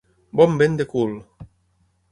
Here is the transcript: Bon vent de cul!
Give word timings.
Bon 0.41 0.57
vent 0.61 0.79
de 0.81 0.89
cul! 0.95 1.15